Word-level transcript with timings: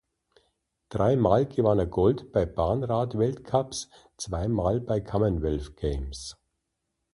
Dreimal 0.89 1.45
gewann 1.45 1.77
er 1.77 1.85
Gold 1.85 2.31
bei 2.31 2.43
Bahnrad-Weltcups, 2.47 3.87
zweimal 4.17 4.79
bei 4.81 4.99
Commonwealth 4.99 5.77
Games. 5.77 6.39